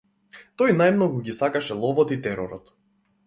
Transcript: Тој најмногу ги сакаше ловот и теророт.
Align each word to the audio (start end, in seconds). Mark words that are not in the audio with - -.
Тој 0.61 0.71
најмногу 0.77 1.19
ги 1.27 1.35
сакаше 1.41 1.77
ловот 1.83 2.13
и 2.15 2.19
теророт. 2.29 2.73